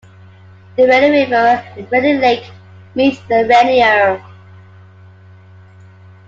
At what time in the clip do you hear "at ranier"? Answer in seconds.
3.29-4.19